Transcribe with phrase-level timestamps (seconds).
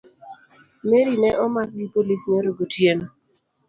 [0.87, 3.05] Mary ne omak gi polis nyoro gotieno